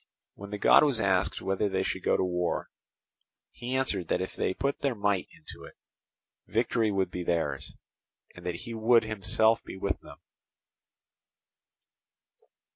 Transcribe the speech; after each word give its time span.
When 0.33 0.49
the 0.49 0.57
god 0.57 0.83
was 0.83 0.99
asked 0.99 1.43
whether 1.43 1.69
they 1.69 1.83
should 1.83 2.01
go 2.01 2.17
to 2.17 2.23
war, 2.23 2.69
he 3.51 3.75
answered 3.75 4.07
that 4.07 4.19
if 4.19 4.35
they 4.35 4.55
put 4.55 4.79
their 4.79 4.95
might 4.95 5.27
into 5.31 5.63
it, 5.63 5.75
victory 6.47 6.89
would 6.89 7.11
be 7.11 7.21
theirs, 7.23 7.73
and 8.33 8.43
that 8.43 8.55
he 8.65 8.73
would 8.73 9.03
himself 9.03 9.63
be 9.63 9.77
with 9.77 9.99
them. 9.99 10.17